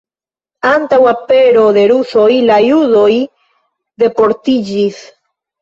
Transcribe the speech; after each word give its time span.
Antaŭ 0.69 0.97
apero 1.11 1.65
de 1.75 1.83
rusoj 1.91 2.25
la 2.47 2.57
judoj 2.71 3.11
deportiĝis. 4.07 5.07